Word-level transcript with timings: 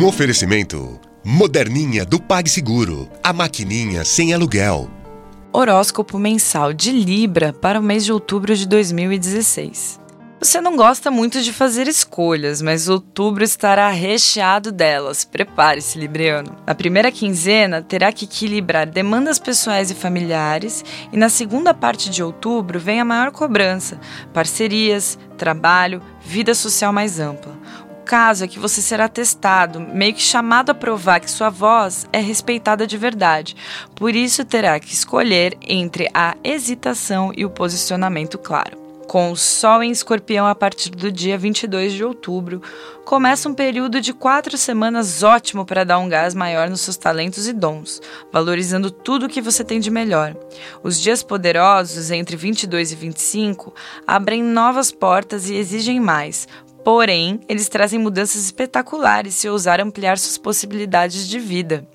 Um 0.00 0.06
oferecimento 0.06 1.00
moderninha 1.24 2.04
do 2.04 2.22
PagSeguro, 2.22 3.10
a 3.20 3.32
maquininha 3.32 4.04
sem 4.04 4.32
aluguel. 4.32 4.88
Horóscopo 5.52 6.20
mensal 6.20 6.72
de 6.72 6.92
Libra 6.92 7.52
para 7.52 7.80
o 7.80 7.82
mês 7.82 8.04
de 8.04 8.12
outubro 8.12 8.54
de 8.54 8.64
2016. 8.68 9.98
Você 10.40 10.60
não 10.60 10.76
gosta 10.76 11.10
muito 11.10 11.42
de 11.42 11.52
fazer 11.52 11.88
escolhas, 11.88 12.62
mas 12.62 12.88
outubro 12.88 13.42
estará 13.42 13.90
recheado 13.90 14.70
delas. 14.70 15.24
Prepare-se, 15.24 15.98
Libriano. 15.98 16.54
Na 16.64 16.76
primeira 16.76 17.10
quinzena, 17.10 17.82
terá 17.82 18.12
que 18.12 18.24
equilibrar 18.24 18.88
demandas 18.88 19.40
pessoais 19.40 19.90
e 19.90 19.96
familiares, 19.96 20.84
e 21.12 21.16
na 21.16 21.28
segunda 21.28 21.74
parte 21.74 22.08
de 22.08 22.22
outubro 22.22 22.78
vem 22.78 23.00
a 23.00 23.04
maior 23.04 23.32
cobrança: 23.32 23.98
parcerias, 24.32 25.18
trabalho, 25.36 26.00
vida 26.24 26.54
social 26.54 26.92
mais 26.92 27.18
ampla 27.18 27.58
caso 28.08 28.42
é 28.42 28.48
que 28.48 28.58
você 28.58 28.80
será 28.80 29.06
testado, 29.06 29.78
meio 29.78 30.14
que 30.14 30.22
chamado 30.22 30.70
a 30.70 30.74
provar 30.74 31.20
que 31.20 31.30
sua 31.30 31.50
voz 31.50 32.08
é 32.10 32.18
respeitada 32.18 32.86
de 32.86 32.96
verdade. 32.96 33.54
Por 33.94 34.16
isso 34.16 34.46
terá 34.46 34.80
que 34.80 34.94
escolher 34.94 35.58
entre 35.60 36.08
a 36.14 36.34
hesitação 36.42 37.32
e 37.36 37.44
o 37.44 37.50
posicionamento 37.50 38.38
claro. 38.38 38.78
Com 39.06 39.30
o 39.30 39.36
Sol 39.36 39.82
em 39.82 39.90
Escorpião 39.90 40.46
a 40.46 40.54
partir 40.54 40.90
do 40.90 41.10
dia 41.10 41.38
22 41.38 41.94
de 41.94 42.04
outubro, 42.04 42.62
começa 43.06 43.48
um 43.48 43.54
período 43.54 44.02
de 44.02 44.12
quatro 44.12 44.56
semanas 44.58 45.22
ótimo 45.22 45.64
para 45.64 45.84
dar 45.84 45.98
um 45.98 46.10
gás 46.10 46.34
maior 46.34 46.68
nos 46.68 46.82
seus 46.82 46.98
talentos 46.98 47.48
e 47.48 47.54
dons, 47.54 48.02
valorizando 48.30 48.90
tudo 48.90 49.24
o 49.24 49.28
que 49.28 49.40
você 49.40 49.64
tem 49.64 49.80
de 49.80 49.90
melhor. 49.90 50.36
Os 50.82 51.00
dias 51.00 51.22
poderosos, 51.22 52.10
entre 52.10 52.36
22 52.36 52.92
e 52.92 52.96
25, 52.96 53.74
abrem 54.06 54.42
novas 54.42 54.92
portas 54.92 55.48
e 55.48 55.54
exigem 55.54 55.98
mais, 55.98 56.46
Porém, 56.84 57.40
eles 57.48 57.68
trazem 57.68 57.98
mudanças 57.98 58.44
espetaculares 58.44 59.34
se 59.34 59.48
ousar 59.48 59.80
ampliar 59.80 60.18
suas 60.18 60.38
possibilidades 60.38 61.28
de 61.28 61.38
vida. 61.38 61.86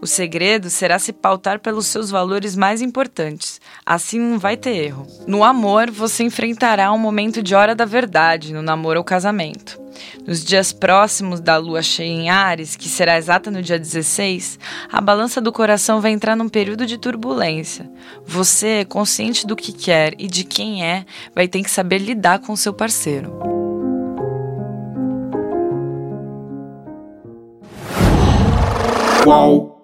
O 0.00 0.06
segredo 0.06 0.70
será 0.70 0.98
se 0.98 1.12
pautar 1.12 1.58
pelos 1.58 1.86
seus 1.86 2.08
valores 2.08 2.54
mais 2.54 2.80
importantes. 2.80 3.60
Assim 3.84 4.20
não 4.20 4.38
vai 4.38 4.56
ter 4.56 4.76
erro. 4.76 5.06
No 5.26 5.42
amor, 5.42 5.90
você 5.90 6.22
enfrentará 6.22 6.92
um 6.92 6.98
momento 6.98 7.42
de 7.42 7.54
hora 7.54 7.74
da 7.74 7.84
verdade, 7.84 8.52
no 8.52 8.62
namoro 8.62 9.00
ou 9.00 9.04
casamento. 9.04 9.80
Nos 10.24 10.44
dias 10.44 10.72
próximos 10.72 11.40
da 11.40 11.56
lua 11.56 11.82
cheia 11.82 12.06
em 12.08 12.30
Ares, 12.30 12.76
que 12.76 12.88
será 12.88 13.18
exata 13.18 13.50
no 13.50 13.60
dia 13.60 13.78
16, 13.78 14.60
a 14.92 15.00
balança 15.00 15.40
do 15.40 15.50
coração 15.50 16.00
vai 16.00 16.12
entrar 16.12 16.36
num 16.36 16.48
período 16.48 16.86
de 16.86 16.96
turbulência. 16.96 17.90
Você, 18.24 18.84
consciente 18.84 19.44
do 19.44 19.56
que 19.56 19.72
quer 19.72 20.14
e 20.16 20.28
de 20.28 20.44
quem 20.44 20.84
é, 20.84 21.04
vai 21.34 21.48
ter 21.48 21.60
que 21.64 21.70
saber 21.70 21.98
lidar 21.98 22.38
com 22.38 22.54
seu 22.54 22.72
parceiro. 22.72 23.57
Qual? 29.28 29.77